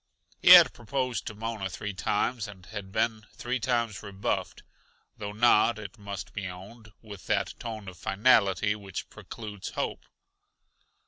He 0.41 0.49
had 0.49 0.73
proposed 0.73 1.27
to 1.27 1.35
Mona 1.35 1.69
three 1.69 1.93
times, 1.93 2.47
and 2.47 2.65
had 2.65 2.91
been 2.91 3.27
three 3.35 3.59
times 3.59 4.01
rebuffed 4.01 4.63
though 5.19 5.31
not, 5.31 5.77
it 5.77 5.99
must 5.99 6.33
be 6.33 6.47
owned, 6.47 6.91
with 7.03 7.27
that 7.27 7.53
tone 7.59 7.87
of 7.87 7.99
finality 7.99 8.73
which 8.73 9.11
precludes 9.11 9.69
hope. 9.69 10.03